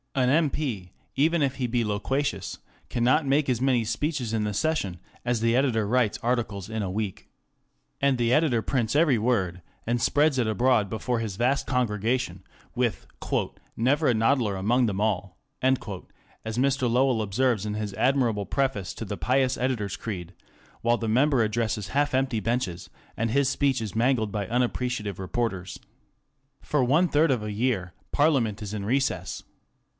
[0.15, 2.57] An M.P., even if he be loquacious,
[2.89, 6.89] cannot make as many speeches in the session as the editor writes articles in a
[6.91, 7.29] week.
[8.01, 12.43] And the editor prints every word, and spreads it abroad before his vast congregation,
[12.75, 13.05] with
[13.77, 16.91] "never a nodder among them all," as Mr.
[16.91, 21.89] Lowell observes in his admirable preface to the" Pious Editor's Creed;* while the member addresses
[21.89, 25.79] half empty benches, and his speech is mangled by unappreciative reporters.
[26.59, 29.43] For one third of a year Parliament is in recess.